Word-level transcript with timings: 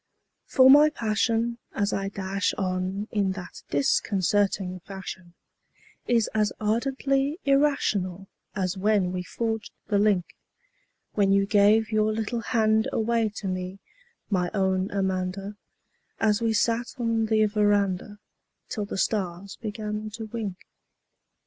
For 0.47 0.67
my 0.67 0.89
passion 0.89 1.59
as 1.75 1.93
I 1.93 2.09
dash 2.09 2.55
on 2.55 3.07
in 3.11 3.33
that 3.33 3.61
disconcerting 3.69 4.79
fashion 4.79 5.35
Is 6.07 6.27
as 6.33 6.51
ardently 6.59 7.39
irrational 7.45 8.25
as 8.55 8.75
when 8.75 9.11
we 9.11 9.21
forged 9.21 9.71
the 9.89 9.99
link 9.99 10.35
When 11.13 11.31
you 11.31 11.45
gave 11.45 11.91
your 11.91 12.11
little 12.11 12.39
hand 12.41 12.87
away 12.91 13.29
to 13.35 13.47
me, 13.47 13.77
my 14.31 14.49
own 14.55 14.89
Amanda 14.89 15.55
An 16.19 16.33
we 16.41 16.51
sat 16.51 16.95
'n 16.99 17.27
the 17.27 17.45
veranda 17.45 18.17
till 18.69 18.85
the 18.85 18.97
stars 18.97 19.57
began 19.61 20.09
to 20.15 20.25
wink. 20.25 20.57